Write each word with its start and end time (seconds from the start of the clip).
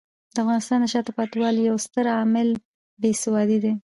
د 0.33 0.35
افغانستان 0.43 0.79
د 0.81 0.85
شاته 0.93 1.11
پاتې 1.17 1.37
والي 1.41 1.61
یو 1.69 1.77
ستر 1.85 2.05
عامل 2.17 2.49
بې 3.01 3.11
سوادي 3.23 3.57
دی. 3.63 3.73